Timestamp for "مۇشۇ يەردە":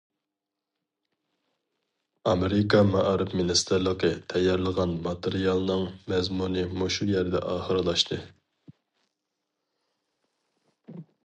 6.81-7.43